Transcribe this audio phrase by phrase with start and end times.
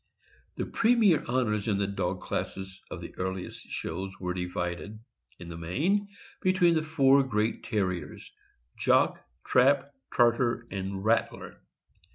[0.57, 4.97] The premier honors in the dog classes of the earliest shows were divided,
[5.37, 6.07] in the main,
[6.41, 8.31] between four great Terriers
[8.75, 11.61] —Jock, Trap, Tartar, and Rattler.